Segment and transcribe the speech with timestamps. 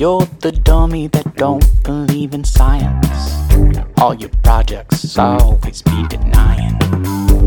[0.00, 3.06] You're the dummy that don't believe in science.
[3.98, 6.78] All your projects always be denying.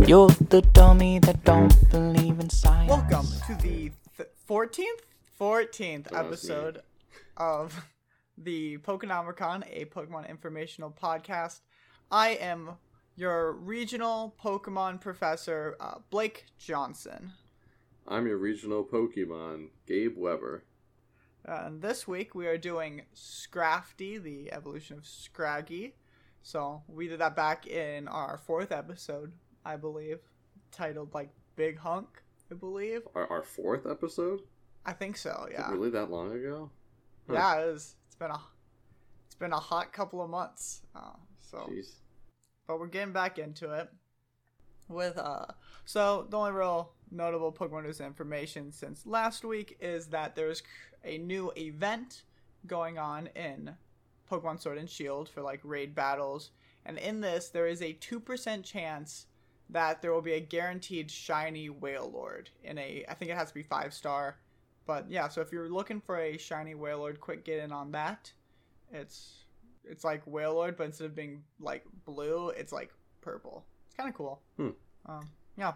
[0.07, 2.91] You're the dummy that don't believe in science.
[2.91, 5.01] Welcome to the th- 14th
[5.41, 6.53] 14th That was me.
[6.53, 6.81] episode
[7.37, 7.87] of
[8.37, 11.61] the Pokenomicon, a Pokemon informational podcast.
[12.11, 12.77] I am
[13.15, 17.31] your regional Pokemon professor, uh, Blake Johnson.
[18.07, 20.65] I'm your regional Pokemon, Gabe Weber.
[21.47, 25.95] Uh, and this week we are doing Scrafty, the evolution of Scraggy.
[26.41, 29.33] So we did that back in our fourth episode,
[29.65, 30.19] I believe,
[30.71, 33.01] titled like Big Hunk, I believe.
[33.13, 34.41] Our, our fourth episode?
[34.85, 35.69] I think so, yeah.
[35.71, 36.69] really that long ago?
[37.27, 37.33] Huh.
[37.33, 37.95] Yeah, it is.
[38.07, 38.39] It's been a
[39.25, 40.81] it's been a hot couple of months.
[40.95, 41.95] Uh, so, Jeez.
[42.67, 43.89] but we're getting back into it
[44.87, 45.45] with uh.
[45.85, 50.63] So the only real notable Pokemon news information since last week is that there's
[51.03, 52.23] a new event
[52.67, 53.75] going on in
[54.29, 56.51] Pokemon Sword and Shield for like raid battles,
[56.85, 59.27] and in this there is a two percent chance
[59.69, 63.05] that there will be a guaranteed shiny Wailord in a.
[63.07, 64.37] I think it has to be five star.
[64.85, 68.31] But yeah, so if you're looking for a shiny Wailord, quick get in on that.
[68.91, 69.45] It's
[69.85, 72.91] it's like Wailord, but instead of being like blue, it's like
[73.21, 73.65] purple.
[73.87, 74.41] It's kind of cool.
[74.57, 74.69] Hmm.
[75.05, 75.73] Um, yeah,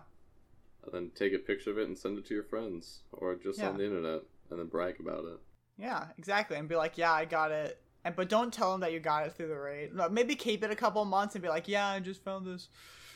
[0.88, 3.60] And then take a picture of it and send it to your friends, or just
[3.60, 3.70] Yeah.
[3.70, 5.40] on the internet, and then brag about it.
[5.78, 7.80] yeah, exactly, and be like, yeah, I got it.
[8.06, 9.94] And but don't tell them that you got it through the raid.
[9.94, 12.70] No, Maybe keep it a couple months and be like, yeah, I just found this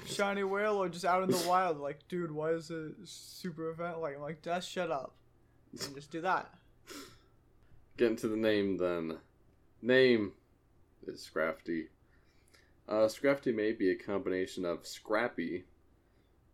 [0.05, 1.77] shiny Wailord just out in the wild.
[1.79, 3.99] Like, dude, why is it super event?
[4.01, 5.15] Like, I'm like, just shut up.
[5.71, 6.53] And just do that.
[7.97, 9.17] Getting to the name then.
[9.81, 10.33] Name
[11.07, 11.87] is Scrafty.
[12.89, 15.63] Uh, Scrafty may be a combination of scrappy,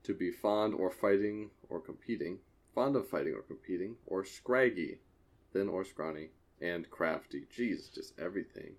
[0.04, 2.40] to be fond or fighting or competing,
[2.74, 5.00] fond of fighting or competing, or scraggy,
[5.54, 6.30] thin or scrawny,
[6.62, 7.46] and crafty.
[7.56, 8.74] Jeez, just everything.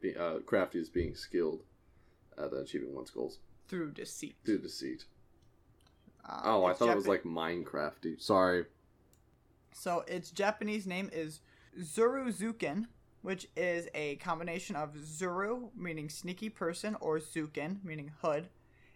[0.00, 1.62] Be, uh, crafty is being skilled
[2.38, 3.38] at achieving one's goals
[3.68, 4.36] Through deceit.
[4.44, 5.04] through deceit.
[6.28, 8.20] Uh, Oh, I thought it was like Minecrafty.
[8.20, 8.64] Sorry.
[9.74, 11.40] So its Japanese name is
[11.80, 12.86] Zuruzuken,
[13.22, 18.48] which is a combination of Zuru, meaning sneaky person, or Zuken, meaning hood.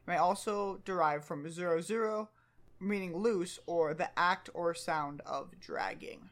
[0.07, 2.29] May also derive from Zuruzuru,
[2.79, 6.31] meaning loose, or the act or sound of dragging.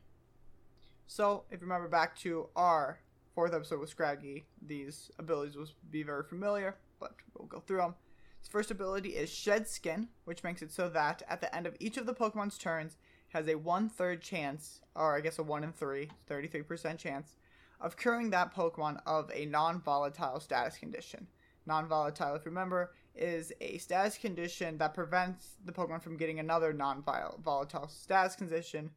[1.07, 3.01] So, if you remember back to our
[3.35, 7.95] fourth episode with Scraggy, these abilities will be very familiar, but we'll go through them.
[8.41, 11.77] Its first ability is Shed Skin, which makes it so that at the end of
[11.81, 12.97] each of the Pokemon's turns,
[13.29, 17.37] has a one third chance, or I guess a one in three, 33% chance,
[17.81, 21.27] of curing that Pokemon of a non volatile status condition.
[21.67, 26.41] Non volatile, if you remember, is a status condition that prevents the Pokemon from getting
[26.41, 28.91] another non volatile status condition,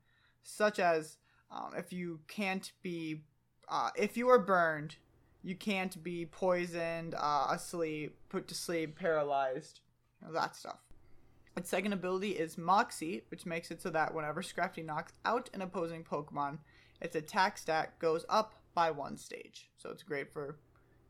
[0.43, 1.17] such as
[1.51, 3.21] um, if you can't be,
[3.69, 4.95] uh, if you are burned,
[5.43, 9.81] you can't be poisoned, uh, asleep, put to sleep, paralyzed,
[10.21, 10.79] you know, that stuff.
[11.55, 15.61] Its second ability is Moxie, which makes it so that whenever Scrafty knocks out an
[15.61, 16.59] opposing Pokemon,
[17.01, 19.69] its attack stat goes up by one stage.
[19.77, 20.59] So it's great for,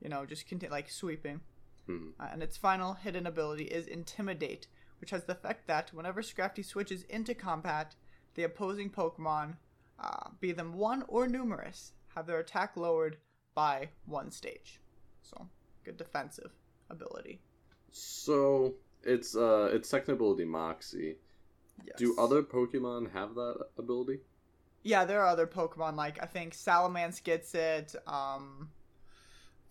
[0.01, 1.41] you know, just conti- like sweeping.
[1.87, 2.09] Hmm.
[2.19, 4.67] Uh, and its final hidden ability is Intimidate,
[4.99, 7.95] which has the effect that whenever Scrafty switches into combat,
[8.35, 9.55] the opposing Pokemon,
[9.99, 13.17] uh, be them one or numerous, have their attack lowered
[13.55, 14.79] by one stage.
[15.23, 15.47] So,
[15.83, 16.51] good defensive
[16.89, 17.41] ability.
[17.91, 21.15] So it's uh it's second ability Moxie.
[21.85, 21.97] Yes.
[21.97, 24.19] Do other Pokemon have that ability?
[24.83, 27.95] Yeah, there are other Pokemon like I think Salamence gets it.
[28.05, 28.69] Um,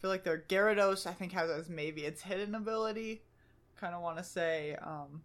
[0.07, 3.23] feel like their Gyarados I think has as maybe its hidden ability.
[3.77, 4.77] Kind of want to say.
[4.81, 5.23] Um,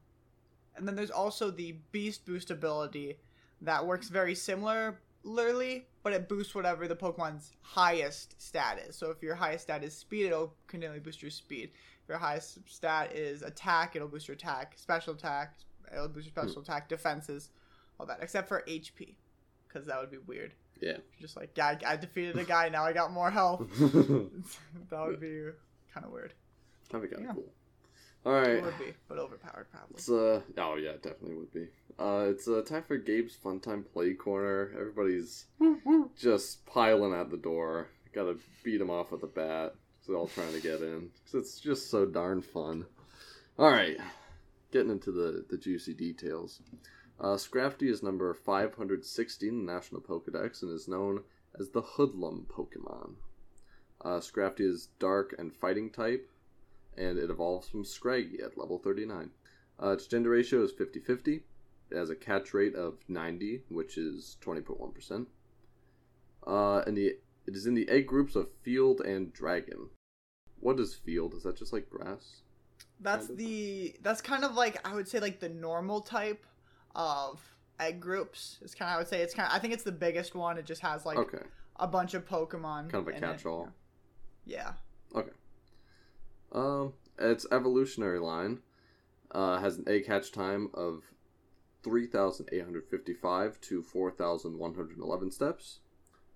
[0.75, 3.17] and then there's also the Beast Boost ability
[3.61, 8.95] that works very similarly, but it boosts whatever the Pokemon's highest stat is.
[8.95, 11.69] So if your highest stat is Speed, it'll continually boost your Speed.
[12.01, 14.73] If your highest stat is Attack, it'll boost your Attack.
[14.77, 15.53] Special Attack,
[15.93, 16.89] it'll boost your Special Attack.
[16.89, 17.51] Defenses,
[17.99, 19.13] all that, except for HP,
[19.71, 20.53] because that would be weird.
[20.81, 20.93] Yeah.
[20.93, 23.67] You're just like, yeah, I, I defeated a guy, now I got more health.
[24.89, 25.43] That'd be
[25.93, 26.33] kind of weird.
[26.91, 27.33] be kind of Yeah.
[27.33, 27.53] cool.
[28.23, 29.95] All It would be, but overpowered probably.
[29.95, 31.67] It's uh oh yeah, definitely would be.
[31.97, 34.71] Uh, it's uh, time for Gabe's Fun Time Play Corner.
[34.79, 35.45] Everybody's
[36.19, 37.87] just piling at the door.
[38.13, 39.73] Gotta beat them off with a bat.
[40.07, 41.09] They're all trying to get in.
[41.25, 42.85] Cause it's just so darn fun.
[43.57, 43.97] All right,
[44.71, 46.61] getting into the the juicy details.
[47.21, 51.21] Uh, Scrafty is number 516 in the National Pokedex and is known
[51.59, 53.13] as the Hoodlum Pokemon.
[54.03, 56.27] Uh, Scrafty is dark and fighting type,
[56.97, 59.29] and it evolves from Scraggy at level 39.
[59.81, 61.43] Uh, its gender ratio is 50 50.
[61.91, 65.27] It has a catch rate of 90, which is 20.1%.
[66.47, 69.89] Uh, and the It is in the egg groups of field and dragon.
[70.59, 71.35] What is field?
[71.35, 72.41] Is that just like grass?
[72.99, 73.37] That's Kind of.
[73.37, 76.45] the that's kind of like I would say like the normal type
[76.95, 77.41] of
[77.79, 78.57] egg groups.
[78.61, 80.57] It's kind of I would say it's kind of I think it's the biggest one.
[80.57, 81.43] It just has like Okay.
[81.77, 82.89] a bunch of Pokemon.
[82.89, 83.69] Kind of a catch-all.
[84.45, 84.73] Yeah.
[85.15, 85.31] Okay.
[86.51, 88.59] Um, its evolutionary line
[89.31, 91.03] uh, has an egg hatch time of
[91.83, 95.79] 3,855 to 4,111 steps.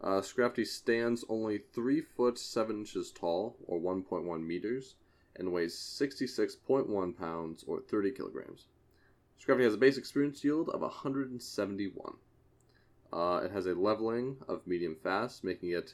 [0.02, 4.96] Uh, Scrafty stands only 3 foot 7 inches tall, or 1.1 meters,
[5.36, 8.68] and weighs 66.1 pounds, or 30 kilograms.
[9.42, 12.14] Scrafty has a base experience yield of 171.
[13.14, 15.94] Uh, it has a leveling of medium fast, making it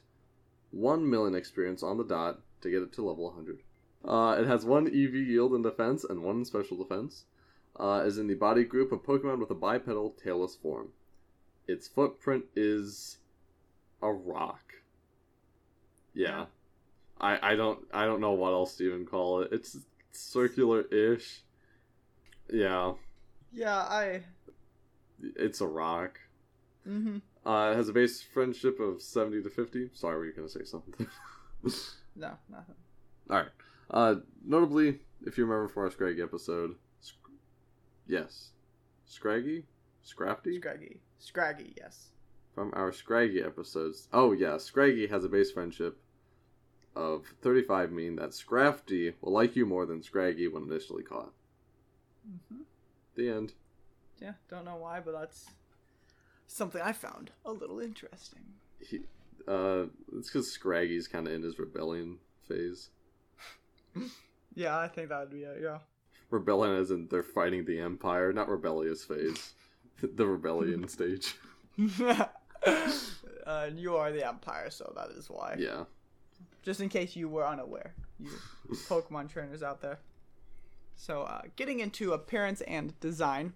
[0.72, 3.60] 1 million experience on the dot to get it to level 100.
[4.04, 7.26] Uh, it has 1 EV yield in defense and 1 in special defense.
[7.80, 10.90] Uh, is in the body group of Pokemon with a bipedal, tailless form.
[11.68, 13.18] Its footprint is
[14.02, 14.74] a rock.
[16.14, 16.46] Yeah.
[17.20, 19.50] I, I don't I don't know what else to even call it.
[19.52, 19.78] It's
[20.12, 21.44] circular-ish.
[22.52, 22.94] Yeah,
[23.54, 23.78] Yeah.
[23.78, 24.22] I.
[25.22, 26.20] it's a rock.
[26.88, 27.18] Mm-hmm.
[27.48, 29.90] Uh, it has a base friendship of 70 to 50.
[29.94, 31.08] Sorry, were you going to say something?
[32.16, 32.32] No.
[32.50, 32.76] Nothing.
[33.30, 33.50] Alright.
[33.90, 34.16] Uh,
[34.46, 37.14] notably, if you remember from our Scraggy episode, Sc-
[38.08, 38.50] yes.
[39.06, 39.64] Scraggy?
[40.06, 40.56] Scrafty?
[40.58, 41.00] Scraggy.
[41.20, 41.74] Scraggy.
[41.78, 42.08] Yes.
[42.54, 44.08] from our Scraggy episodes.
[44.12, 45.98] Oh, yeah, Scraggy has a base friendship
[46.98, 51.32] of 35, meaning that Scrafty will like you more than Scraggy when initially caught.
[52.30, 52.62] Mm-hmm.
[53.16, 53.54] The end.
[54.22, 54.34] Yeah.
[54.50, 55.48] Don't know why, but that's
[56.48, 58.44] something I found a little interesting.
[58.80, 59.02] He,
[59.48, 59.86] uh,
[60.18, 62.18] it's because Scraggy's kind of in his rebellion
[62.48, 62.90] phase.
[64.54, 65.62] Yeah, I think that would be it.
[65.64, 65.80] Yeah.
[66.30, 69.54] Rebellion as in they're fighting the Empire, not rebellious phase.
[70.02, 71.36] the rebellion stage.
[73.46, 75.56] uh, you are the Empire, so that is why.
[75.58, 75.86] Yeah.
[76.64, 78.30] Just in case you were unaware, you
[78.90, 80.00] Pokemon trainers out there.
[80.96, 83.54] So, uh, getting into appearance and design,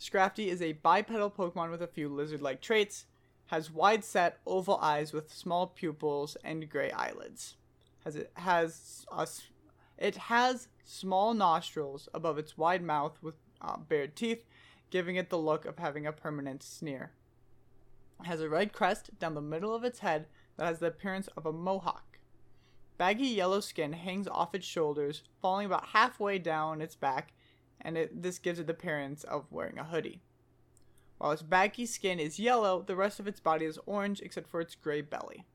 [0.00, 3.04] Scrafty is a bipedal Pokemon with a few lizard-like traits.
[3.46, 7.56] Has wide-set oval eyes with small pupils and gray eyelids.
[8.04, 9.26] Has it has a
[9.98, 14.44] it has small nostrils above its wide mouth with uh, bared teeth,
[14.90, 17.10] giving it the look of having a permanent sneer.
[18.20, 20.26] It has a red crest down the middle of its head
[20.56, 22.09] that has the appearance of a mohawk.
[23.00, 27.32] Baggy yellow skin hangs off its shoulders, falling about halfway down its back,
[27.80, 30.20] and it, this gives it the appearance of wearing a hoodie.
[31.16, 34.60] While its baggy skin is yellow, the rest of its body is orange except for
[34.60, 35.46] its gray belly.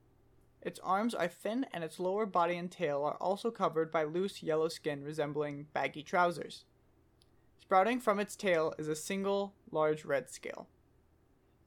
[0.63, 4.41] Its arms are thin, and its lower body and tail are also covered by loose
[4.41, 6.65] yellow skin resembling baggy trousers.
[7.59, 10.67] Sprouting from its tail is a single large red scale.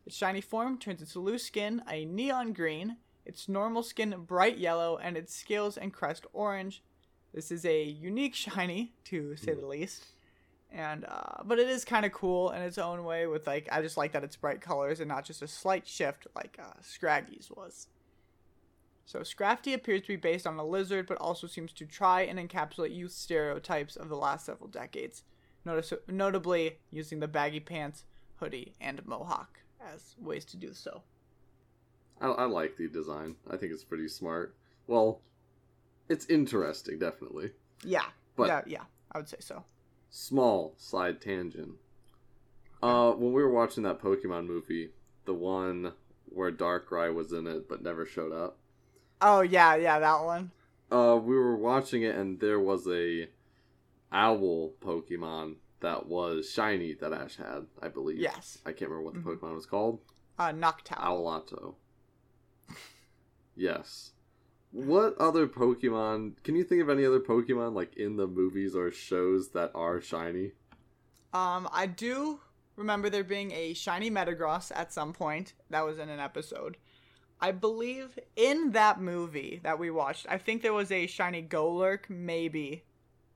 [0.05, 2.97] Its shiny form turns its loose skin a neon green,
[3.29, 6.83] its normal skin bright yellow, and its scales and crest orange.
[7.33, 10.07] This is a unique shiny, to say the least.
[10.73, 13.27] And uh, but it is kind of cool in its own way.
[13.27, 16.27] With like, I just like that it's bright colors and not just a slight shift
[16.35, 17.87] like uh, Scraggy's was.
[19.05, 22.39] So Scrafty appears to be based on a lizard, but also seems to try and
[22.39, 25.23] encapsulate youth stereotypes of the last several decades,
[25.65, 28.05] notice- notably using the baggy pants,
[28.37, 31.03] hoodie, and mohawk as ways to do so.
[32.21, 33.37] I, I like the design.
[33.51, 34.55] I think it's pretty smart.
[34.87, 35.21] Well,
[36.09, 37.51] it's interesting, definitely.
[37.85, 38.07] Yeah,
[38.37, 38.83] But- yeah, yeah,
[39.13, 39.65] I would say so.
[40.11, 41.75] Small side tangent.
[42.83, 44.91] Uh, when we were watching that Pokemon movie,
[45.27, 45.93] the one
[46.27, 48.57] where Darkrai was in it but never showed up,
[49.21, 50.51] Oh yeah, yeah, that one.
[50.93, 53.29] uh, we were watching it and there was a
[54.13, 58.19] owl Pokemon that was shiny that Ash had, I believe.
[58.19, 59.39] Yes, I can't remember what the Mhm.
[59.39, 60.01] Pokemon was called.
[60.39, 60.99] uh, Noctowl.
[61.01, 61.75] Owlato.
[63.59, 64.13] Yes.
[64.71, 66.43] What other Pokemon?
[66.45, 70.01] Can you think of any other Pokemon like in the movies or shows that are
[70.01, 70.53] shiny?
[71.33, 72.41] Um, I do
[72.77, 76.77] remember there being a shiny Metagross at some point that was in an episode.
[77.41, 82.09] I believe in that movie that we watched, I think there was a shiny Golurk,
[82.09, 82.85] maybe,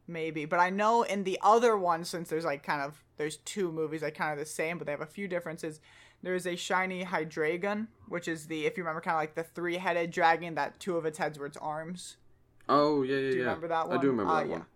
[0.09, 0.45] maybe.
[0.45, 4.01] But I know in the other one, since there's like kind of there's two movies
[4.01, 5.81] that kind of the same, but they have a few differences.
[6.23, 9.43] There is a shiny Hydreigon, which is the if you remember kind of like the
[9.43, 12.17] three-headed dragon that two of its heads were its arms.
[12.69, 13.47] Oh yeah, yeah, Do you yeah.
[13.49, 13.99] remember that one?
[13.99, 14.53] I do remember Uh, that yeah.
[14.53, 14.67] one.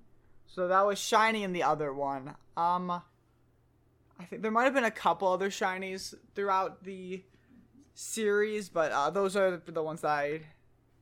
[0.46, 2.34] So that was shiny in the other one.
[2.56, 2.90] Um,
[4.18, 7.22] I think there might have been a couple other shinies throughout the
[7.94, 10.40] series, but uh, those are the ones that I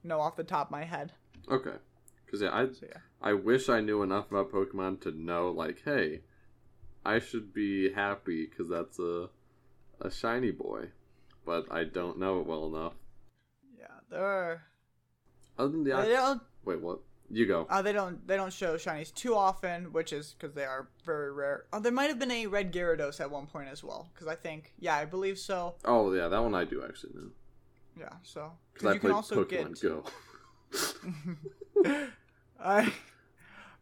[0.03, 1.13] know off the top of my head.
[1.51, 1.77] Okay.
[2.25, 5.83] Because yeah, I So yeah, I wish I knew enough about Pokemon to know like,
[5.85, 6.21] hey,
[7.05, 9.29] I should be happy because that's a
[10.01, 10.89] a shiny boy,
[11.45, 12.95] but I don't know it well enough.
[13.79, 13.87] yeah.
[14.11, 14.63] they're
[15.59, 17.01] Other than the they don't wait, what?
[17.31, 17.67] You go.
[17.71, 21.33] uh, they don't they don't show shinies too often, which is because they are very
[21.33, 21.65] rare.
[21.73, 24.35] Oh, there might have been a red Gyarados at one point as well, because I
[24.35, 25.75] think yeah, I believe so.
[25.87, 27.31] oh yeah, that one I do actually know
[27.99, 30.05] Yeah, so because I you can also Pokemon get Go.
[32.61, 32.93] I,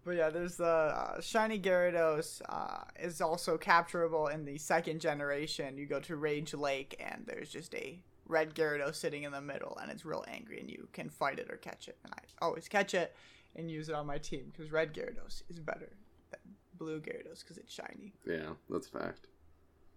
[0.04, 5.78] but yeah, there's the uh, shiny Gyarados uh, is also capturable in the second generation.
[5.78, 9.76] You go to Rage Lake and there's just a red Gyarados sitting in the middle,
[9.82, 11.98] and it's real angry, and you can fight it or catch it.
[12.04, 13.14] And I always catch it
[13.56, 15.90] and use it on my team because red Gyarados is better
[16.30, 16.40] than
[16.78, 18.12] blue Gyarados because it's shiny.
[18.26, 19.26] yeah, that's a fact.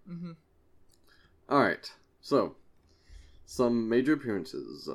[0.07, 0.31] hmm
[1.49, 1.89] All right,
[2.21, 2.55] so
[3.45, 4.89] some major appearances.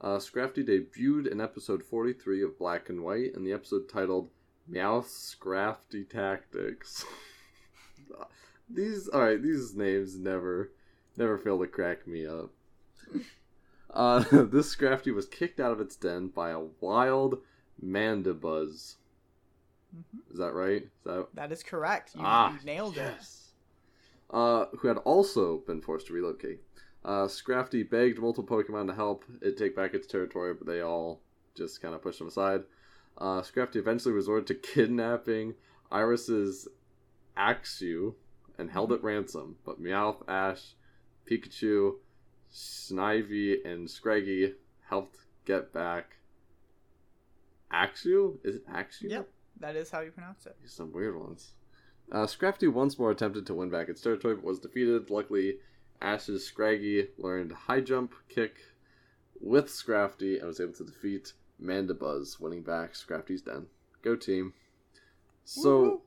[0.00, 4.28] Uh, Scrafty debuted in episode 43 of Black and White in the episode titled
[4.70, 7.04] Meowth Scrafty Tactics.
[8.70, 10.70] these, alright, these names never,
[11.16, 12.50] never fail to crack me up.
[13.88, 17.38] Uh, this Scrafty was kicked out of its den by a wild
[17.82, 18.96] Mandibuzz.
[19.90, 20.82] hmm Is that right?
[20.82, 22.10] Is that That is correct.
[22.14, 23.14] You, Ah, you nailed it.
[24.28, 26.60] Uh, who had also been forced to relocate.
[27.06, 31.20] Uh, Scrafty begged multiple Pokemon to help it take back its territory, but they all
[31.54, 32.64] just kind of pushed him aside.
[33.16, 35.54] Uh, Scrafty eventually resorted to kidnapping
[35.92, 36.66] Iris's
[37.38, 38.14] Axew
[38.58, 40.74] and held it ransom, but Meowth, Ash,
[41.30, 41.94] Pikachu,
[42.52, 44.54] Snivy, and Scraggy
[44.88, 46.16] helped get back
[47.72, 48.38] Axew?
[48.42, 49.10] Is it Axew?
[49.10, 49.28] Yep,
[49.60, 50.56] that is how you pronounce it.
[50.64, 51.52] Some weird ones.
[52.10, 55.08] Uh, Scrafty once more attempted to win back its territory, but was defeated.
[55.10, 55.58] Luckily,
[56.00, 58.56] Ash's Scraggy learned High Jump Kick
[59.40, 63.66] with Scrafty and was able to defeat Mandibuzz, winning back Scrafty's den.
[64.02, 64.52] Go team.
[65.44, 66.02] So,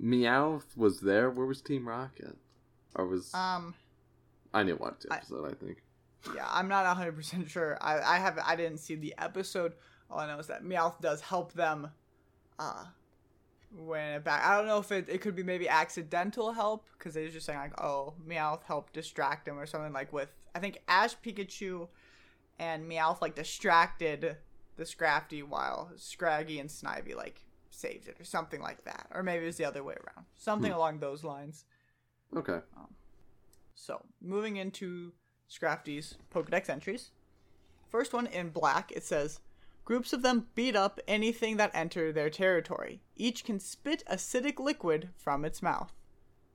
[0.00, 1.30] Meowth was there.
[1.30, 2.36] Where was Team Rocket?
[2.94, 3.74] Or was Um.
[4.52, 5.50] I didn't watch the I- episode?
[5.50, 5.82] I, think.
[6.34, 7.78] Yeah, I'm not 100% sure.
[7.80, 9.74] I I have I didn't see the episode.
[10.10, 11.90] All I know is that Meowth does help them
[12.58, 12.84] uh
[13.72, 14.44] win it back.
[14.44, 17.58] I don't know if it, it could be maybe accidental help cuz they're just saying
[17.58, 21.88] like, "Oh, Meowth helped distract him" or something like with I think Ash, Pikachu
[22.58, 24.36] and Meowth like distracted
[24.76, 29.06] the Scrafty while Scraggy and Snivy like saved it or something like that.
[29.12, 30.26] Or maybe it was the other way around.
[30.36, 30.76] Something Hmm.
[30.76, 31.64] along those lines.
[32.34, 32.60] Okay.
[33.74, 35.12] So, moving into
[35.48, 37.10] Scrafty's Pokedex entries.
[37.88, 39.40] First one in black, it says
[39.90, 43.00] Groups of them beat up anything that enter their territory.
[43.16, 45.92] Each can spit acidic liquid from its mouth.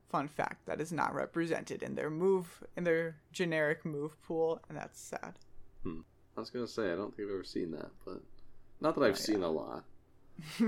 [0.08, 4.78] Fun fact, that is not represented in their move in their generic move pool, and
[4.78, 5.38] that's sad.
[5.86, 8.22] I was gonna say I don't think I've ever seen that, but
[8.80, 9.84] not that I've Oh, seen a lot.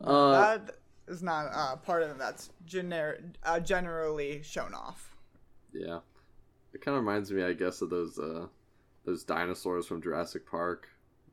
[0.00, 0.76] uh, that
[1.08, 5.14] is not uh, part of them that's generic uh, generally shown off.
[5.74, 5.98] Yeah.
[6.72, 8.46] It kind of reminds me, I guess, of those uh,
[9.04, 10.88] those dinosaurs from Jurassic Park,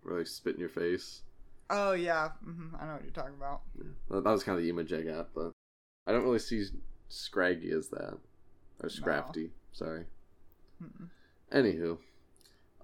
[0.07, 1.21] where they spit in your face.
[1.69, 3.61] Oh yeah, hmm I know what you're talking about.
[3.77, 3.91] Yeah.
[4.09, 5.51] That, that was kind of the image I got, but
[6.05, 6.65] I don't really see
[7.09, 8.17] Scraggy as that,
[8.81, 9.49] or Scrafty.
[9.71, 10.05] Sorry.
[10.81, 11.09] Mm-mm.
[11.51, 11.97] Anywho,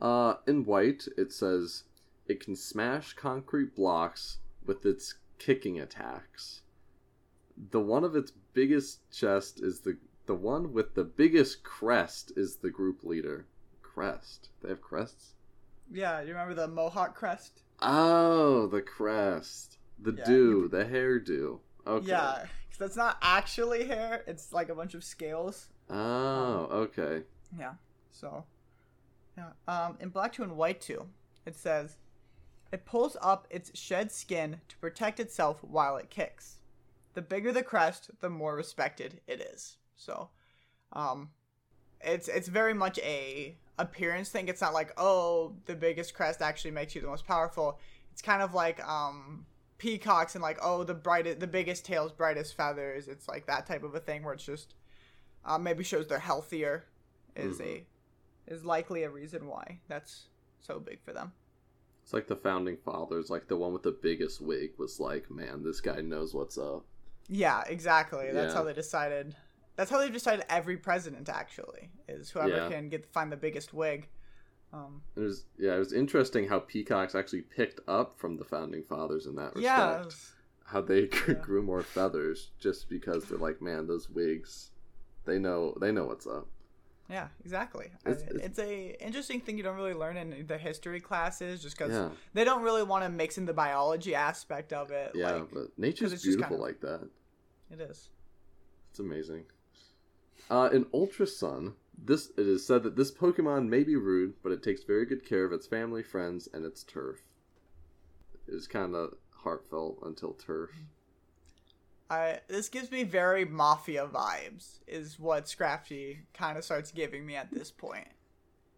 [0.01, 1.84] uh, in white it says
[2.27, 6.62] it can smash concrete blocks with its kicking attacks.
[7.72, 12.58] The one of its biggest chest is the the one with the biggest crest is
[12.58, 13.46] the group leader.
[13.82, 14.50] Crest.
[14.62, 15.34] They have crests.
[15.94, 17.62] Yeah, you remember the Mohawk crest?
[17.82, 21.60] Oh, the crest, the Yeah, do, the hairdo.
[21.86, 22.08] Okay.
[22.08, 24.24] Yeah, 'cause that's not actually hair.
[24.26, 25.70] It's like a bunch of scales.
[25.90, 27.24] Oh, okay.
[27.58, 27.76] Yeah.
[28.10, 28.46] So,
[29.38, 29.52] yeah.
[29.68, 31.10] Um, in black two and white two,
[31.46, 31.98] it says,
[32.72, 36.60] it pulls up its shed skin to protect itself while it kicks.
[37.14, 39.78] The bigger the crest, the more respected it is.
[39.96, 40.32] So,
[40.94, 41.32] um,
[42.02, 44.48] it's it's very much a appearance thing.
[44.48, 47.80] It's not like oh the biggest crest actually makes you the most powerful.
[48.12, 49.46] It's kind of like um
[49.77, 53.08] peacocks and like oh the brightest the biggest tails brightest feathers.
[53.08, 54.75] It's like that type of a thing where it's just
[55.46, 56.86] uh, maybe shows they're healthier
[57.36, 57.84] is a
[58.48, 60.27] is likely a reason why that's
[60.60, 61.34] so big for them.
[62.03, 65.63] It's like the founding fathers, like the one with the biggest wig was like, man,
[65.63, 66.86] this guy knows what's up.
[67.30, 68.30] Yeah, exactly.
[68.32, 68.60] That's Yeah.
[68.60, 69.36] how they decided.
[69.75, 72.70] That's how they've decided every president actually is whoever Yeah.
[72.70, 74.08] can get find the biggest wig.
[74.72, 78.84] Um, It was yeah, it was interesting how peacocks actually picked up from the founding
[78.84, 79.63] fathers in that respect.
[79.63, 80.06] yeah,
[80.65, 81.34] How they Yeah.
[81.36, 84.72] grew more feathers just because they're like, man, those wigs,
[85.25, 86.48] they know they know what's up.
[87.10, 87.88] yeah, exactly.
[88.06, 91.62] It's- It's, it's- it's a interesting thing you don't really learn in the history classes,
[91.62, 95.12] just because Yeah, they don't really want to mix in the biology aspect of it.
[95.15, 97.10] yeah, like, but nature's just beautiful kind of- like that.
[97.72, 98.10] it is.
[98.89, 99.46] It's amazing.
[100.50, 104.52] Uh, in Ultra Sun, this it is said that this Pokemon may be rude, but
[104.52, 107.22] it takes very good care of its family, friends, and its turf.
[108.48, 110.72] It is kind of heartfelt until turf.
[112.10, 114.80] I this gives me very mafia vibes.
[114.88, 118.08] Is what Scrafty kind of starts giving me at this point.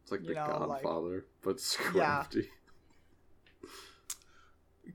[0.04, 1.60] It's like You the know, like- Godfather, but
[1.96, 2.26] Yeah.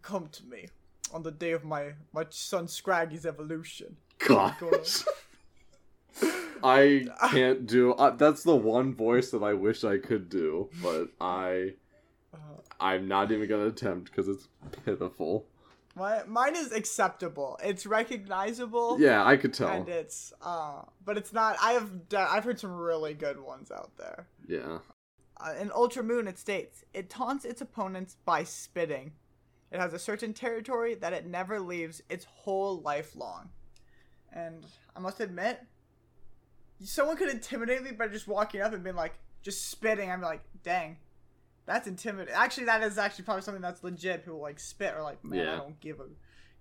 [0.03, 0.69] Come to me
[1.13, 3.97] on the day of my my son Scraggy's evolution.
[4.19, 5.03] Gosh.
[6.63, 7.93] I can't do.
[7.93, 11.75] Uh, that's the one voice that I wish I could do, but I,
[12.33, 12.37] Uh,
[12.79, 14.49] I'm not even gonna attempt because it's
[14.85, 15.47] pitiful.
[15.97, 17.59] my mine is acceptable.
[17.63, 18.99] It's recognizable.
[19.01, 19.69] Yeah, I could tell.
[19.69, 21.57] And it's uh, but it's not.
[21.63, 24.27] I have done, I've heard some really good ones out there.
[24.47, 24.79] Yeah.
[25.43, 29.13] Uh, in Ultra Moon, it states it taunts its opponents by spitting.
[29.73, 33.51] It has a certain territory that it never leaves its whole life long.
[34.33, 35.61] And I must admit,
[36.83, 40.11] someone could intimidate me by just walking up and being like, just spitting.
[40.11, 40.97] I'm like, dang,
[41.67, 42.35] that's intimidating.
[42.35, 44.25] Actually, that is actually probably something that's legit.
[44.25, 46.05] People like spit or like, man, I don't give a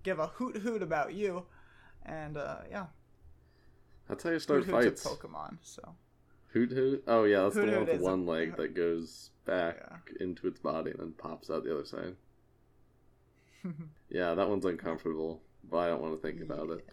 [0.04, 1.46] give a hoot hoot about you.
[2.06, 2.86] And uh, yeah,
[4.08, 5.06] That's how you start hoot fights.
[5.06, 5.58] Pokemon.
[5.62, 5.96] So
[6.56, 7.02] Hoothoot.
[7.08, 10.24] Oh yeah, that's Hoot the one with the one leg that goes back Yeah.
[10.26, 12.16] into its body and then pops out the other side.
[14.10, 16.88] Yeah, that one's uncomfortable, but I don't want to think about it.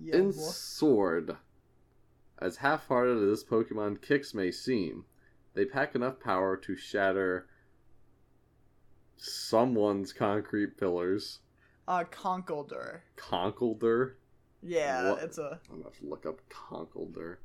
[0.00, 0.32] yeah, In.
[0.32, 1.36] Sword,
[2.40, 5.04] as half-hearted as this Pokemon kicks may seem,
[5.54, 7.46] they pack enough power to shatter
[9.16, 11.40] someone's concrete pillars.
[11.88, 13.00] uh, Conkeldurr.
[13.16, 14.12] Conkeldurr.
[14.62, 15.22] Yeah, What?
[15.22, 15.58] it's a.
[15.70, 17.36] I'm gonna have to look up Conkeldurr.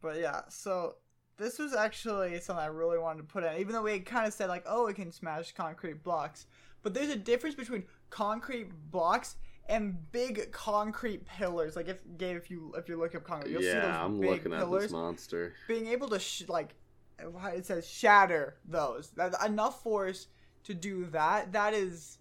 [0.00, 0.96] But yeah, so
[1.36, 4.32] this was actually something I really wanted to put in, even though we kind of
[4.32, 6.46] said like, oh, it can smash concrete blocks.
[6.82, 11.76] But there's a difference between concrete blocks and big concrete pillars.
[11.76, 14.20] Like if Gabe, if you if you look up concrete, you'll see those Yeah, I'm
[14.20, 15.54] big looking at this monster.
[15.68, 16.74] Being able to sh- like,
[17.18, 19.10] it says shatter those.
[19.16, 20.28] That enough force
[20.64, 21.52] to do that.
[21.52, 22.18] That is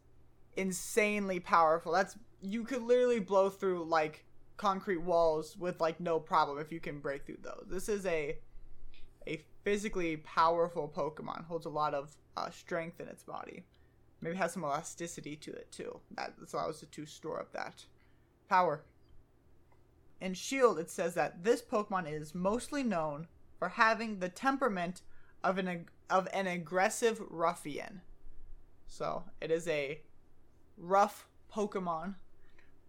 [0.55, 1.91] insanely powerful.
[1.91, 4.25] That's you could literally blow through like
[4.57, 7.65] concrete walls with like no problem if you can break through those.
[7.69, 8.37] This is a
[9.27, 11.45] a physically powerful Pokemon.
[11.45, 13.65] Holds a lot of uh, strength in its body.
[14.23, 15.99] Maybe has some elasticity to it too.
[16.15, 17.83] That allows it to store up that
[18.47, 18.83] power.
[20.21, 23.27] In Shield, it says that this Pokemon is mostly known
[23.59, 25.01] for having the temperament
[25.43, 27.99] of an of an aggressive ruffian.
[28.87, 29.99] So it is a
[30.77, 32.15] rough Pokemon,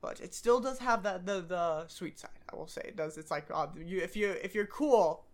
[0.01, 2.31] but it still does have that the the sweet side.
[2.53, 3.18] I will say it does.
[3.18, 5.25] It's like uh, you if you if you're cool,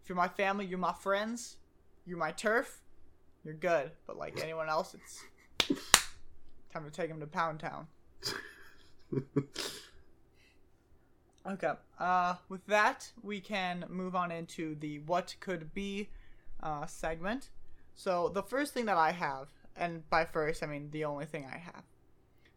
[0.00, 1.56] if you're my family, you're my friends,
[2.06, 2.82] you're my turf,
[3.44, 3.90] you're good.
[4.06, 5.24] But like anyone else, it's
[6.72, 7.86] time to take him to Pound Town.
[11.46, 11.72] Okay.
[11.98, 16.10] Uh, with that, we can move on into the what could be
[16.62, 17.48] uh, segment.
[17.94, 21.46] So the first thing that I have, and by first I mean the only thing
[21.46, 21.84] I have,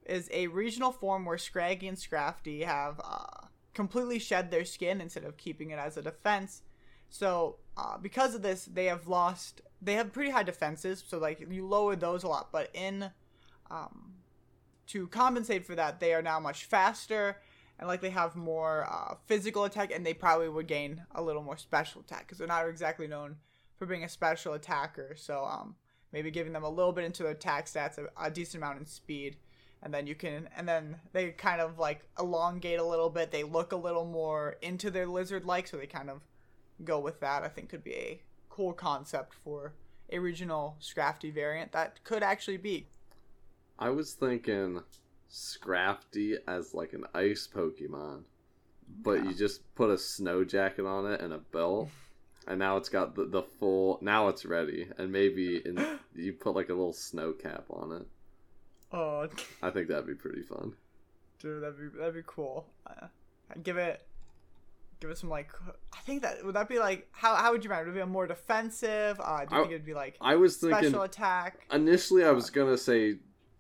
[0.05, 5.23] is a regional form where Scraggy and Scrafty have uh, completely shed their skin instead
[5.23, 6.61] of keeping it as a defense.
[7.09, 9.61] So uh, because of this, they have lost.
[9.83, 12.51] They have pretty high defenses, so like you lower those a lot.
[12.51, 13.11] But in
[13.69, 14.13] um,
[14.87, 17.37] to compensate for that, they are now much faster
[17.79, 21.43] and like they have more uh, physical attack, and they probably would gain a little
[21.43, 23.37] more special attack because they're not exactly known
[23.77, 25.15] for being a special attacker.
[25.17, 25.75] So um,
[26.11, 28.85] maybe giving them a little bit into their attack stats, a, a decent amount in
[28.85, 29.37] speed,
[29.81, 33.31] and then you can, and then they kind of like elongate a little bit.
[33.31, 36.21] They look a little more into their lizard-like, so they kind of
[36.83, 37.43] go with that.
[37.43, 38.21] I think could be a
[38.53, 39.73] cool concept for
[40.11, 42.85] a regional Scrafty variant that could actually be.
[43.79, 44.81] I was thinking
[45.31, 48.21] Scrafty as like an ice Pokemon,
[49.01, 49.29] but Yeah.
[49.29, 51.89] you just put a snow jacket on it and a belt,
[52.47, 53.97] and now it's got the, the full.
[54.01, 55.83] Now it's ready, and maybe in,
[56.15, 58.07] you put like a little snow cap on it.
[58.91, 59.27] Oh,
[59.63, 60.73] I think that'd be pretty fun.
[61.39, 62.67] Dude, that'd be that'd be cool.
[62.85, 63.07] Uh,
[63.49, 64.05] I'd give it,
[65.03, 65.51] give it some like.
[65.93, 67.85] I think that would that be like how how would you mind?
[67.85, 69.19] Would it be a more defensive?
[69.21, 71.59] Uh, do you I- think it'd be like I was special thinking attack?
[71.71, 73.17] initially I was gonna say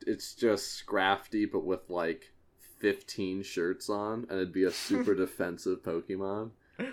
[0.07, 2.31] it's just Scrafty, but with like
[2.79, 6.51] fifteen shirts on, and it'd be a super defensive Pokemon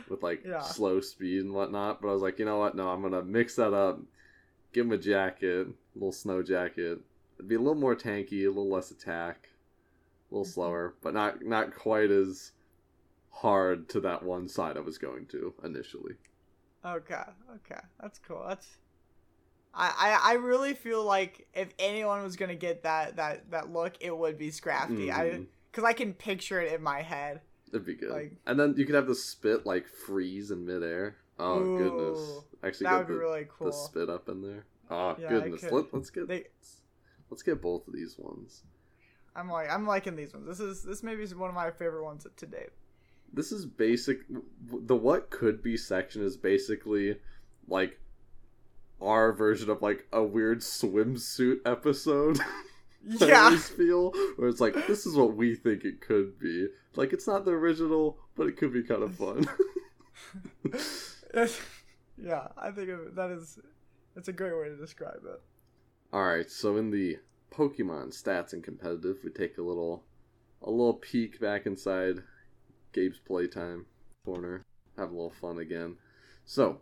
[0.08, 0.60] with like Yeah.
[0.60, 2.02] slow speed and whatnot.
[2.02, 2.74] But I was like, you know what?
[2.76, 4.00] No, I'm gonna mix that up.
[4.72, 7.00] Give him a jacket, a little snow jacket.
[7.36, 9.48] It'd be a little more tanky, a little less attack,
[10.30, 10.52] a little Mhm.
[10.54, 12.52] slower, but not not quite as
[13.30, 16.14] hard to that one side I was going to initially.
[16.84, 17.22] Okay,
[17.56, 18.44] okay, that's cool.
[18.48, 18.66] That's.
[19.72, 23.94] I, I, I really feel like if anyone was gonna get that that that look,
[24.00, 25.12] it would be Scrafty.
[25.12, 25.46] I Mhm.
[25.70, 27.40] because I can picture it in my head.
[27.68, 28.10] It'd be good.
[28.10, 31.16] Like- and then you could have the spit like freeze in midair.
[31.38, 32.40] Oh Ooh, goodness!
[32.64, 33.66] Actually, that would be the, really cool.
[33.68, 34.64] the spit up in there.
[34.90, 35.62] Oh Yeah, goodness!
[35.70, 36.44] Let, let's get They,
[37.30, 38.64] let's get both of these ones.
[39.36, 40.46] I'm like, I'm liking these ones.
[40.48, 42.70] This is this maybe is one of my favorite ones to date.
[43.32, 44.20] This is basic.
[44.70, 47.16] The what could be section is basically
[47.68, 47.98] like
[49.00, 52.38] our version of like a weird swimsuit episode.
[53.20, 56.68] I Yeah, always feel where it's like this is what we think it could be.
[56.96, 59.46] Like it's not the original, but it could be kind of fun.
[62.22, 62.48] yeah.
[62.56, 63.58] I think that is,
[64.16, 65.40] it's a great way to describe it.
[66.12, 67.18] All right, so in the
[67.50, 70.04] Pokemon stats and competitive, we take a little
[70.62, 72.22] a little peek back inside
[72.92, 73.86] Gabe's playtime
[74.24, 74.64] corner,
[74.96, 75.96] have a little fun again.
[76.44, 76.80] So,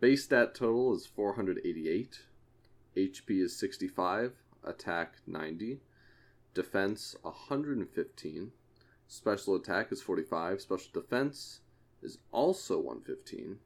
[0.00, 2.20] base stat total is 488,
[2.96, 4.32] HP is 65,
[4.64, 5.80] attack 90,
[6.54, 8.52] defense 115,
[9.08, 11.60] special attack is 45, special defense
[12.02, 13.58] is also 115,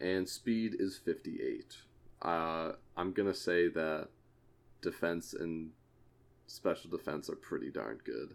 [0.00, 1.76] and speed is 58.
[2.22, 4.08] Uh, I'm gonna say that
[4.80, 5.70] defense and
[6.46, 8.34] special defense are pretty darn good.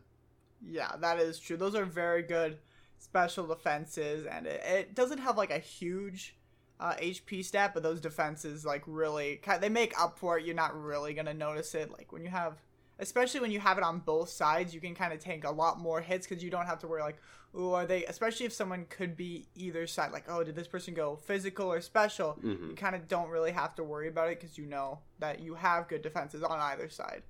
[0.65, 1.58] Yeah, that is true.
[1.58, 2.58] Those are very good
[3.00, 6.36] special defenses, and it, it doesn't have like a huge
[6.80, 10.46] uh, HP stat, but those defenses like really they make up for it.
[10.46, 11.92] You're not really gonna notice it.
[11.92, 12.56] Like when you have,
[13.00, 15.80] especially when you have it on both sides, you can kind of take a lot
[15.80, 17.18] more hits because you don't have to worry like,
[17.54, 18.06] oh, are they?
[18.06, 20.12] Especially if someone could be either side.
[20.12, 22.34] Like, oh, did this person go physical or special?
[22.34, 25.42] hmm You kind of don't really have to worry about it because you know that
[25.42, 27.24] you have good defenses on either side.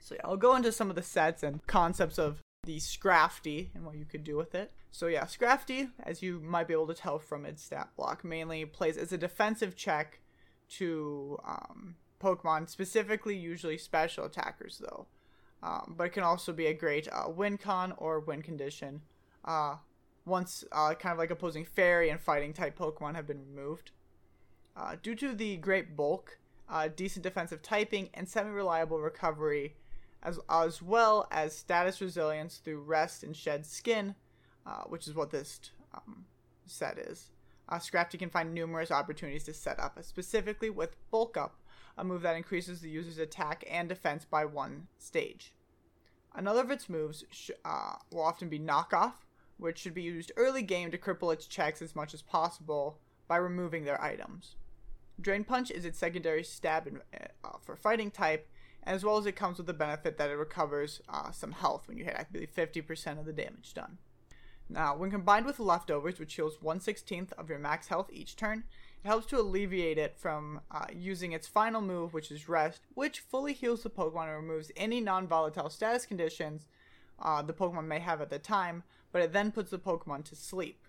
[0.00, 3.84] So yeah, I'll go into some of the sets and concepts of the Scrafty and
[3.84, 4.70] what you could do with it.
[4.92, 8.64] So yeah, Scrafty, as you might be able to tell from its stat block, mainly
[8.64, 10.20] plays as a defensive check
[10.70, 15.06] to um, Pokemon, specifically usually special attackers though.
[15.60, 19.02] Um, but it can also be a great uh, win con or win condition.
[19.44, 19.76] Uh,
[20.24, 23.90] once uh, kind of like opposing fairy and fighting type Pokemon have been removed.
[24.76, 29.74] Uh, due to the great bulk, uh, decent defensive typing, and semi reliable recovery,
[30.22, 34.14] as, as well as status resilience through rest and shed skin,
[34.66, 35.60] uh, which is what this
[35.94, 36.24] um,
[36.66, 37.30] set is.
[37.68, 41.58] Uh, Scrafty can find numerous opportunities to set up, specifically with Bulk Up,
[41.96, 45.54] a move that increases the user's attack and defense by one stage.
[46.34, 49.14] Another of its moves sh- uh, will often be Knockoff,
[49.58, 53.36] which should be used early game to cripple its checks as much as possible by
[53.36, 54.56] removing their items.
[55.20, 57.00] Drain Punch is its secondary stab in,
[57.44, 58.48] uh, for fighting type,
[58.84, 61.96] as well as it comes with the benefit that it recovers uh, some health when
[61.96, 63.98] you hit, I believe, 50% of the damage done.
[64.68, 68.64] Now, when combined with Leftovers, which heals 1 16th of your max health each turn,
[69.04, 73.20] it helps to alleviate it from uh, using its final move, which is Rest, which
[73.20, 76.68] fully heals the Pokemon and removes any non volatile status conditions
[77.22, 80.36] uh, the Pokemon may have at the time, but it then puts the Pokemon to
[80.36, 80.86] sleep.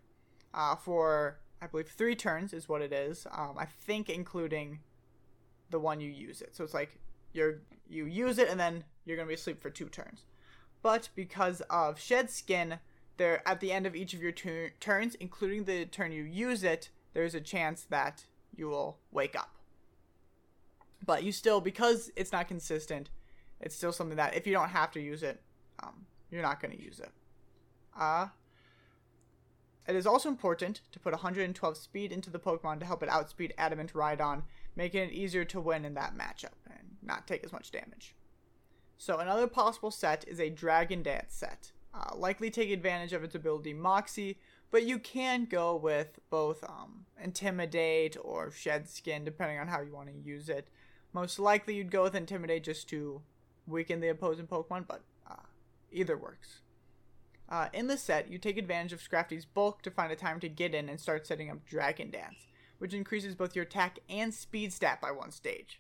[0.53, 3.27] Uh, for, I believe, three turns is what it is.
[3.31, 4.79] Um, I think including
[5.69, 6.55] the one you use it.
[6.55, 6.99] So it's like
[7.33, 10.25] you're you use it and then you're gonna be asleep for two turns.
[10.81, 12.79] But because of Shed Skin,
[13.17, 16.63] there at the end of each of your tu- turns, including the turn you use
[16.63, 19.55] it, there's a chance that you will wake up.
[21.05, 23.09] But you still, because it's not consistent,
[23.59, 25.41] it's still something that if you don't have to use it,
[25.81, 27.11] um, you're not going to use it.
[27.97, 28.27] Uh,
[29.87, 33.53] it is also important to put 112 speed into the Pokemon to help it outspeed
[33.57, 34.43] Adamant Rhydon,
[34.75, 38.15] making it easier to win in that matchup and not take as much damage.
[38.97, 41.71] So another possible set is a Dragon Dance set.
[41.93, 44.37] Uh, likely take advantage of its ability Moxie,
[44.71, 49.93] but you can go with both um, Intimidate or Shed Skin, depending on how you
[49.93, 50.67] want to use it.
[51.13, 53.21] Most likely you'd go with Intimidate just to
[53.67, 55.35] weaken the opposing Pokemon, but uh,
[55.91, 56.61] either works.
[57.47, 60.49] Uh, in this set, you take advantage of Scrafty's bulk to find a time to
[60.49, 62.47] get in and start setting up Dragon Dance,
[62.79, 65.79] which increases both your attack and speed stat by one stage.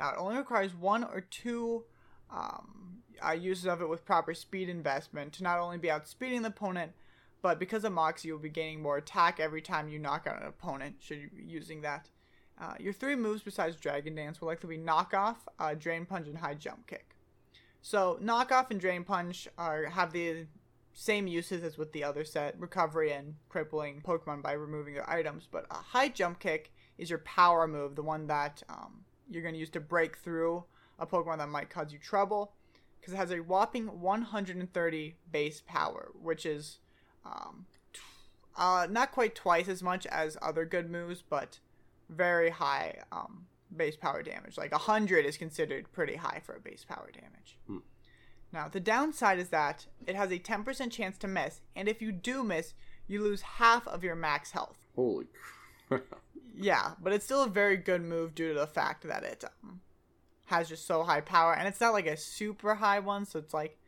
[0.00, 1.84] Now, it only requires one or two
[2.30, 6.48] um, uh, uses of it with proper speed investment to not only be outspeeding the
[6.48, 6.92] opponent,
[7.42, 10.48] but because of Moxie, you'll be gaining more attack every time you knock out an
[10.48, 12.08] opponent, should you be using that.
[12.58, 16.38] Uh, your three moves besides Dragon Dance will likely be Knockoff, uh, Drain Punch, and
[16.38, 17.14] High Jump Kick.
[17.82, 20.46] So, Knockoff and Drain Punch are have the
[20.94, 25.46] same uses as with the other set recovery and crippling Pokemon by removing their items.
[25.50, 29.54] But a High Jump Kick is your power move, the one that um, you're going
[29.54, 30.64] to use to break through
[30.98, 32.52] a Pokemon that might cause you trouble,
[33.00, 36.78] because it has a whopping 130 base power, which is
[37.24, 38.00] um, t-
[38.56, 41.60] uh, not quite twice as much as other good moves, but
[42.08, 44.58] very high um, base power damage.
[44.58, 47.56] Like 100 is considered pretty high for a base power damage.
[47.66, 47.78] Hmm.
[48.52, 52.10] Now, the downside is that it has a 10% chance to miss, and if you
[52.10, 52.74] do miss,
[53.06, 54.86] you lose half of your max health.
[54.96, 55.59] Holy crap.
[56.56, 59.80] Yeah, but it's still a very good move due to the fact that it um,
[60.46, 63.54] has just so high power, and it's not like a super high one, so it's
[63.54, 63.78] like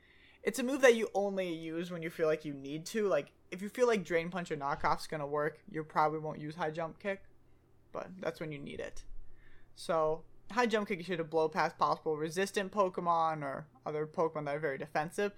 [0.42, 3.06] it's a move that you only use when you feel like you need to.
[3.06, 6.54] Like if you feel like Drain Punch or Knockoff's gonna work, you probably won't use
[6.54, 7.22] High Jump Kick,
[7.92, 9.04] but that's when you need it.
[9.76, 14.56] So High Jump Kick should have blow past possible resistant Pokemon or other Pokemon that
[14.56, 15.32] are very defensive.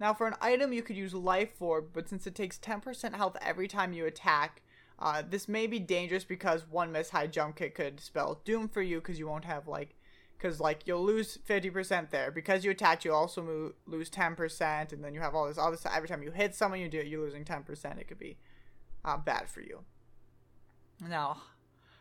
[0.00, 3.36] Now for an item you could use Life Orb, but since it takes 10% health
[3.40, 4.62] every time you attack,
[4.98, 8.82] uh, this may be dangerous because one miss high jump kick could spell doom for
[8.82, 9.94] you because you won't have like,
[10.38, 12.30] because like you'll lose 50% there.
[12.30, 15.84] Because you attach you also lose 10% and then you have all this all this
[15.86, 18.38] every time you hit someone you do it you're losing 10% it could be
[19.04, 19.80] uh, bad for you.
[21.06, 21.42] Now,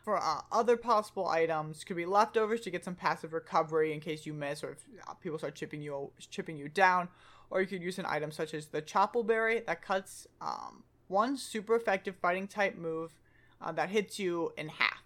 [0.06, 4.26] for uh, other possible items, could be leftovers to get some passive recovery in case
[4.26, 7.10] you miss or if uh, people start chipping you chipping you down,
[7.50, 11.38] or you could use an item such as the Chople Berry that cuts um, one
[11.38, 13.12] super effective fighting type move
[13.62, 15.04] uh, that hits you in half,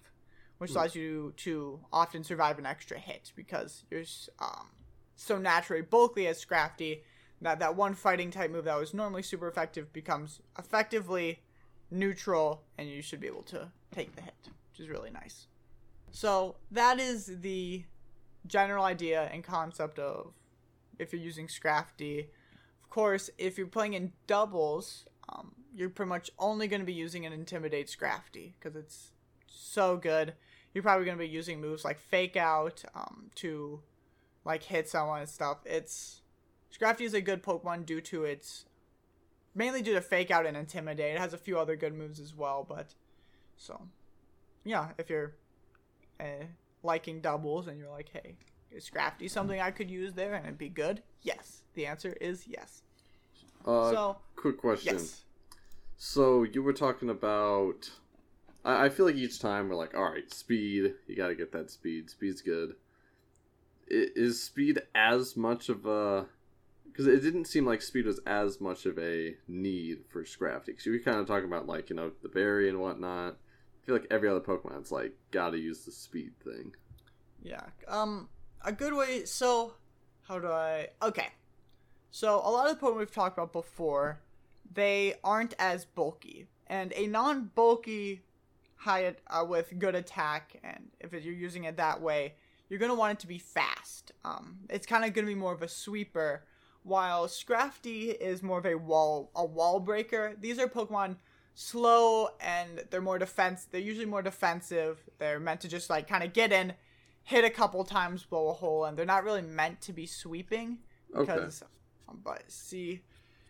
[0.58, 4.04] which allows you to often survive an extra hit because you're
[4.40, 4.70] um,
[5.16, 7.02] so naturally bulky as Scrafty
[7.42, 11.42] that that one fighting type move that was normally super effective becomes effectively
[11.92, 15.48] neutral and you should be able to take the hit, which is really nice.
[16.12, 17.84] So that is the
[18.48, 20.34] general idea and concept of
[20.98, 22.28] if you're using Scrafty.
[22.84, 26.94] Of course, if you're playing in doubles, um, you're pretty much only going to be
[26.94, 29.12] using an Intimidate Scrafty because it's
[29.48, 30.34] so good.
[30.74, 33.82] You're probably going to be using moves like Fake Out um, to
[34.46, 35.60] like hit someone and stuff.
[35.66, 36.22] It's
[36.78, 38.66] Scrafty is a good Pokemon due to its
[39.56, 41.16] mainly due to Fake Out and Intimidate.
[41.16, 42.94] It has a few other good moves as well, but
[43.58, 43.82] so
[44.64, 45.36] yeah, if you're
[46.20, 46.46] uh,
[46.84, 48.36] liking doubles and you're like, hey,
[48.72, 51.02] is Scrafty something I could use there and it'd be good?
[51.22, 51.64] Yes.
[51.74, 52.84] The answer is yes.
[53.66, 54.98] Uh, So, quick question.
[54.98, 55.24] Yes.
[55.98, 57.90] So you were talking about.
[58.64, 60.94] I, I feel like each time we're like, all right, speed.
[61.08, 62.10] You got to get that speed.
[62.10, 62.76] Speed's good.
[63.92, 66.28] I- Is speed as much of a?
[66.86, 70.68] Because it didn't seem like speed was as much of a need for Scrafty.
[70.68, 73.38] Because you were kind of talking about like you know the berry and whatnot.
[73.82, 76.74] I feel like every other Pokemon's like got to use the speed thing.
[77.42, 77.64] Yeah.
[77.88, 78.30] Um,
[78.64, 79.26] a good way.
[79.26, 79.74] So,
[80.28, 80.90] how do I?
[81.02, 81.28] Okay.
[82.12, 84.20] So a lot of the Pokemon we've talked about before,
[84.72, 88.22] they aren't as bulky, and a non-bulky
[88.76, 92.34] high uh, with good attack, and if it, you're using it that way,
[92.70, 94.12] you're gonna want it to be fast.
[94.24, 96.44] Um, it's kind of gonna be more of a sweeper,
[96.84, 100.36] while Scrafty is more of a wall a wall breaker.
[100.40, 101.18] These are Pokemon
[101.56, 103.68] slow and they're more defense.
[103.70, 105.04] They're usually more defensive.
[105.18, 106.74] They're meant to just like kind of get in,
[107.24, 110.80] hit a couple times, blow a hole, and they're not really meant to be sweeping
[111.14, 111.68] because um,
[112.24, 113.02] but see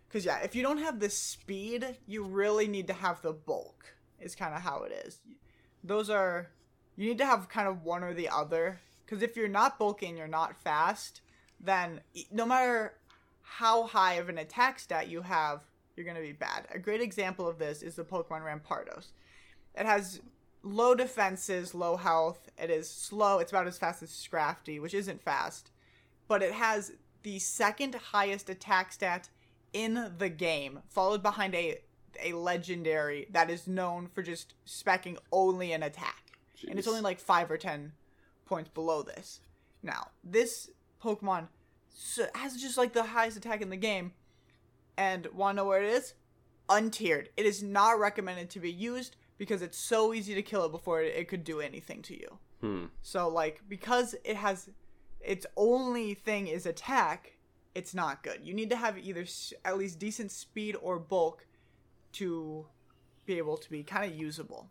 [0.08, 3.94] because yeah if you don't have the speed you really need to have the bulk
[4.22, 5.20] is kind of how it is.
[5.84, 6.50] Those are
[6.96, 10.18] you need to have kind of one or the other because if you're not bulking,
[10.18, 11.22] you're not fast
[11.60, 12.94] then no matter
[13.42, 15.62] how high of an attack stat you have
[15.96, 16.66] you're going to be bad.
[16.74, 19.08] A great example of this is the pokemon rampardos
[19.76, 20.22] it has
[20.62, 25.22] low defenses low health it is slow it's about as fast as scrafty which isn't
[25.22, 25.72] fast
[26.28, 26.92] but it has
[27.24, 29.30] the second highest attack stat
[29.74, 31.80] in the game, followed behind a
[32.22, 36.24] a legendary that is known for just specking only an attack.
[36.68, 37.94] And it's only like 5 or 10
[38.46, 39.40] points below this.
[39.82, 40.70] Now, this
[41.02, 41.48] Pokemon
[42.36, 44.14] has just like the highest attack in the game.
[44.98, 46.14] And want to know where it is?
[46.68, 47.30] Untiered.
[47.38, 51.02] It is not recommended to be used because it's so easy to kill it before
[51.02, 52.40] it, it could do anything to you.
[52.60, 52.86] Hmm.
[53.02, 54.70] So like because it has
[55.22, 57.38] its only thing is attack,
[57.76, 58.40] it's not good.
[58.44, 59.26] You need to have either
[59.66, 61.46] at least decent speed or bulk
[62.14, 62.66] to
[63.26, 64.70] be able to be kind of usable,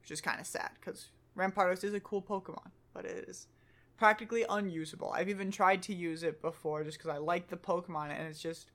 [0.00, 3.48] which is kind of sad because Rampardos is a cool Pokemon, but it is
[3.96, 5.12] practically unusable.
[5.12, 8.40] I've even tried to use it before just because I like the Pokemon, and it's
[8.40, 8.70] just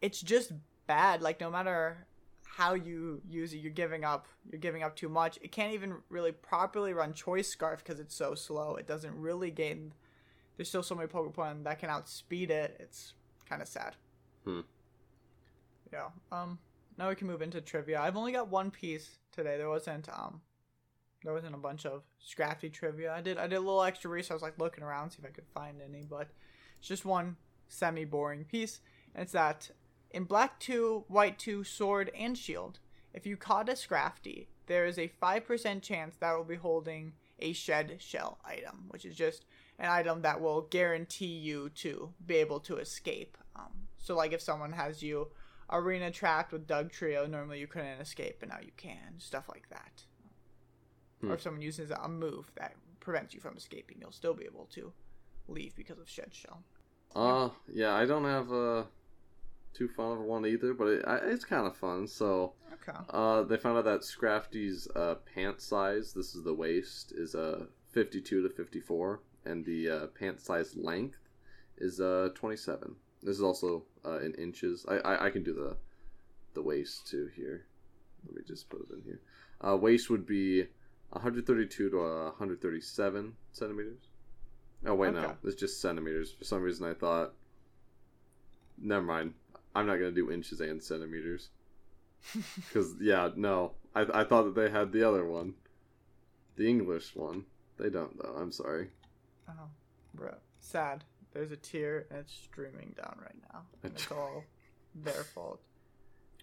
[0.00, 0.52] it's just
[0.86, 1.22] bad.
[1.22, 2.06] Like no matter
[2.44, 4.26] how you use it, you're giving up.
[4.50, 5.38] You're giving up too much.
[5.42, 8.76] It can't even really properly run Choice Scarf because it's so slow.
[8.76, 9.92] It doesn't really gain.
[10.56, 12.76] There's still so many Pokemon that can outspeed it.
[12.80, 13.14] It's
[13.48, 13.96] kind of sad.
[14.44, 14.60] Hmm.
[15.92, 16.08] Yeah.
[16.32, 16.58] Um.
[16.98, 18.00] Now we can move into trivia.
[18.00, 19.56] I've only got one piece today.
[19.58, 20.40] There wasn't um.
[21.22, 23.12] There wasn't a bunch of Scrafty trivia.
[23.12, 23.38] I did.
[23.38, 24.30] I did a little extra research.
[24.30, 26.28] I was like looking around see if I could find any, but
[26.78, 27.36] it's just one
[27.68, 28.80] semi boring piece.
[29.14, 29.70] And it's that
[30.10, 32.78] in Black 2, White 2, Sword, and Shield,
[33.12, 37.52] if you caught a Scrafty, there is a 5% chance that will be holding a
[37.52, 39.44] Shed Shell item, which is just
[39.78, 43.36] an item that will guarantee you to be able to escape.
[43.54, 45.28] Um, so like if someone has you
[45.70, 49.18] arena trapped with Dugtrio, normally you couldn't escape, but now you can.
[49.18, 50.02] Stuff like that.
[51.20, 51.30] Hmm.
[51.30, 54.66] Or if someone uses a move that prevents you from escaping, you'll still be able
[54.74, 54.92] to
[55.48, 56.62] leave because of Shed Shell.
[57.14, 58.84] Uh, yeah, I don't have uh
[59.72, 62.06] too fun of one either, but it, I, it's kind of fun.
[62.08, 62.98] So, Okay.
[63.10, 67.66] uh, they found out that Scrafty's uh pant size, this is the waist, is uh
[67.92, 71.18] 52 to 54, and the uh, pant size length
[71.78, 72.96] is uh 27.
[73.22, 74.84] This is also uh, in inches.
[74.88, 75.76] I, I I can do the
[76.54, 77.64] the waist too here.
[78.26, 79.20] Let me just put it in here.
[79.60, 80.66] Uh, waist would be
[81.10, 83.98] 132 to 137 centimeters.
[84.84, 85.20] Oh wait, Okay.
[85.22, 86.32] no, it's just centimeters.
[86.32, 87.32] For some reason, I thought.
[88.78, 89.34] Never mind.
[89.74, 91.48] I'm not gonna do inches and centimeters.
[92.56, 95.54] Because yeah, no, I I thought that they had the other one,
[96.56, 97.44] the English one.
[97.78, 98.34] They don't though.
[98.36, 98.88] I'm sorry.
[99.48, 99.68] Oh,
[100.14, 100.34] bro.
[100.58, 101.04] Sad.
[101.32, 103.62] There's a tear and it's streaming down right now.
[103.82, 104.44] And it's all
[104.94, 105.60] their fault.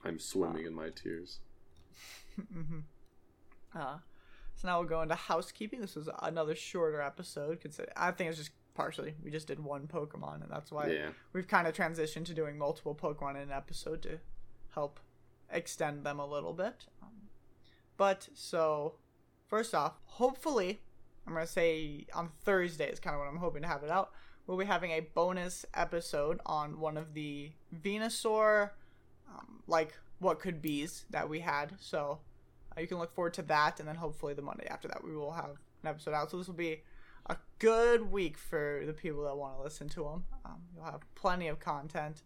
[0.05, 1.39] I'm swimming in my tears.
[2.53, 2.79] hmm
[3.75, 3.97] Uh,
[4.55, 5.81] so now we'll go into housekeeping.
[5.81, 7.59] This was another shorter episode.
[7.61, 11.09] Consider I think it's just partially we just did one Pokemon, and that's why Yeah.
[11.33, 14.19] we've kind of transitioned to doing multiple Pokemon in an episode to
[14.73, 14.99] help
[15.49, 16.85] extend them a little bit.
[17.01, 17.29] Um,
[17.97, 18.95] but so,
[19.47, 20.81] first off, hopefully,
[21.25, 24.11] I'm gonna say on Thursday is kind of when I'm hoping to have it out.
[24.45, 28.71] We'll be having a bonus episode on one of the Venusaur,
[29.29, 31.73] um, like what could be's that we had.
[31.79, 32.19] So
[32.75, 35.15] uh, you can look forward to that, and then hopefully the Monday after that we
[35.15, 35.51] will have
[35.83, 36.29] an episode out.
[36.29, 36.81] So this will be
[37.27, 40.25] a good week for the people that want to listen to them.
[40.43, 42.23] Um, you'll have plenty of content,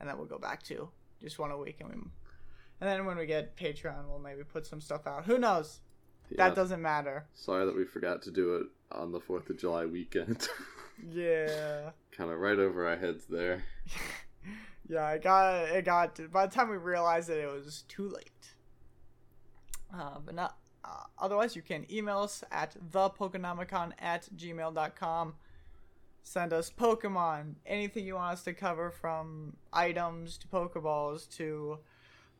[0.00, 0.88] and then we'll go back to
[1.22, 4.66] just one a week, and we, and then when we get Patreon, we'll maybe put
[4.66, 5.26] some stuff out.
[5.26, 5.80] Who knows?
[6.30, 6.48] Yeah.
[6.48, 7.26] That doesn't matter.
[7.34, 10.48] Sorry that we forgot to do it on the Fourth of July weekend.
[11.10, 11.92] Yeah.
[12.12, 13.64] kind of right over our heads there.
[14.88, 18.52] yeah, it got it got by the time we realized it, it was too late.
[19.94, 20.56] Uh, but not.
[20.84, 25.34] Uh, otherwise, you can email us at thepokenomicon at gmail.com.
[26.22, 31.78] Send us Pokemon, anything you want us to cover from items to Pokeballs to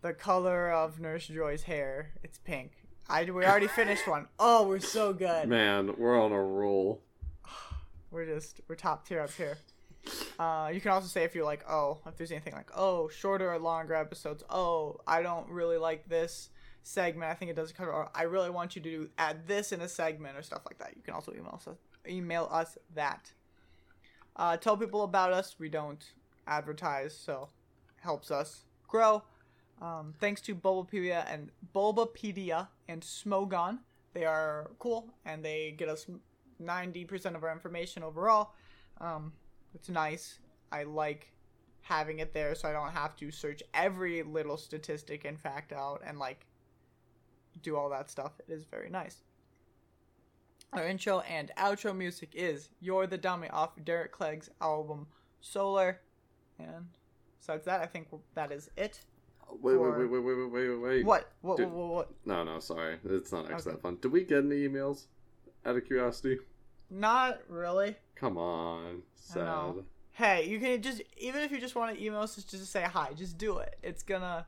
[0.03, 2.11] the color of Nurse Joy's hair.
[2.22, 2.72] It's pink.
[3.09, 4.27] I, we already finished one.
[4.39, 5.49] Oh, we're so good.
[5.49, 7.03] Man, we're on a roll.
[8.13, 9.57] We're just we're top tier up here.
[10.39, 13.53] Uh, you can also say if you're like, oh, if there's anything like, oh, shorter
[13.53, 14.43] or longer episodes.
[14.51, 16.49] Oh, I don't really like this
[16.83, 17.31] segment.
[17.31, 17.93] I think it doesn't cover.
[17.93, 20.79] Or I really want you to do, add this in a segment or stuff like
[20.79, 20.95] that.
[20.97, 21.69] You can also email us
[22.09, 23.33] email us that.
[24.37, 25.57] Uh, tell people about us.
[25.59, 26.05] We don't
[26.47, 27.49] advertise, so
[28.01, 29.23] helps us grow.
[29.81, 33.79] Um, thanks to Bulbapedia and Bulbapedia and Smogon.
[34.12, 36.07] They are cool and they get us
[36.62, 38.55] 90% of our information overall.
[39.01, 39.33] Um,
[39.75, 40.38] it's nice.
[40.71, 41.33] I like
[41.83, 46.03] having it there so I don't have to search every little statistic and fact out
[46.05, 46.47] and like
[47.62, 48.33] do all that stuff.
[48.47, 49.23] It is very nice.
[50.73, 55.07] Our intro and outro music is You're the Dummy off Derek Clegg's album
[55.40, 56.01] Solar.
[56.59, 56.87] And
[57.40, 59.01] besides that, I think that is it.
[59.61, 61.05] Wait, wait, wait, wait, wait, wait, wait, wait.
[61.05, 61.31] What?
[61.43, 61.59] What?
[61.61, 61.71] What?
[61.71, 61.89] What?
[61.95, 62.11] what?
[62.25, 62.99] No, no, sorry.
[63.05, 63.71] It's not actually Okay.
[63.73, 63.99] that fun.
[64.01, 65.07] Did we get any emails?
[65.67, 66.39] Out of curiosity?
[66.89, 67.97] Not really.
[68.17, 69.03] Come on.
[69.15, 69.85] Sad.
[70.13, 72.83] Hey, you can just even if you just want to email us just to say
[72.83, 73.77] hi, just do it.
[73.83, 74.47] It's gonna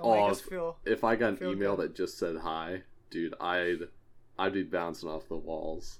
[0.00, 0.78] Oh, make us if, feel.
[0.84, 1.90] if I got an email good.
[1.90, 3.88] that just said hi, dude, I'd
[4.38, 5.98] I'd be bouncing off the walls.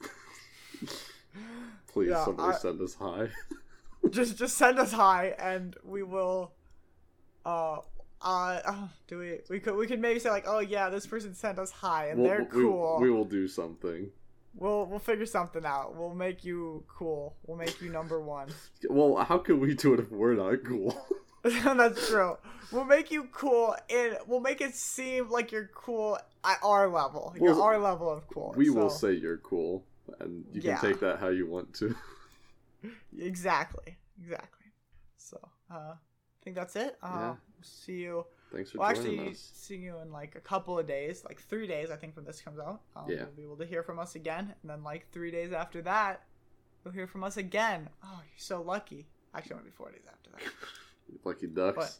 [1.92, 3.28] Please, Yeah, somebody I- send us hi.
[4.10, 6.52] just just send us hi and we will.
[7.46, 7.78] Uh,
[8.22, 9.38] uh, oh, do we?
[9.48, 12.20] We could we could maybe say like, oh yeah, this person sent us hi and
[12.20, 12.98] We'll- they're cool.
[13.00, 14.10] We will do something.
[14.54, 15.94] We'll we'll figure something out.
[15.96, 17.36] We'll make you cool.
[17.46, 18.48] We'll make you number one.
[18.90, 20.96] Well, how can we do it if we're not cool?
[21.44, 22.36] That's true.
[22.72, 27.34] We'll make you cool, and we'll make it seem like you're cool at our level.
[27.38, 28.54] Well, our level of cool.
[28.56, 29.84] we will say you're cool,
[30.20, 30.78] and you Yeah.
[30.78, 31.94] can take that how you want to.
[33.18, 33.96] Exactly.
[34.22, 34.66] Exactly.
[35.16, 35.38] So,
[35.70, 35.94] uh,
[36.46, 36.96] think that's it.
[37.02, 37.34] Uh, Yeah.
[37.62, 38.24] See you.
[38.52, 39.50] Thanks for Well, joining actually, us.
[39.54, 42.40] see you in like a couple of days, like three days, I think, when this
[42.40, 42.82] comes out.
[42.94, 43.16] Um, Yeah.
[43.22, 46.22] You'll be able to hear from us again, and then like three days after that,
[46.84, 47.88] you'll hear from us again.
[48.04, 49.08] Oh, you're so lucky.
[49.34, 50.42] Actually, it might be four days after that.
[51.24, 51.76] Lucky ducks.
[51.76, 51.98] But-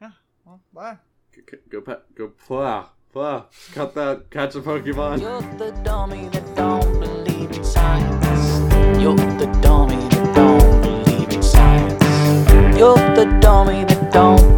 [0.00, 0.10] Yeah.
[0.46, 0.98] Well, bye.
[1.34, 2.14] G- g- Go pet.
[2.14, 3.46] Go plah plah.
[3.72, 4.30] Cut that.
[4.30, 5.20] Catch a Pokemon.
[5.20, 9.00] You're the dummy that don't believe in science.
[9.00, 10.03] You're the dummy
[12.76, 14.53] you're the dummy that don't